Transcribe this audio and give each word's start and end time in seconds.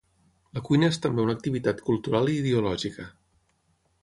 la 0.57 0.63
cuina 0.69 0.87
és 0.93 0.97
també 1.03 1.21
una 1.25 1.35
activitat 1.39 1.83
cultural 1.91 2.33
i 2.33 2.39
ideològica 2.45 3.07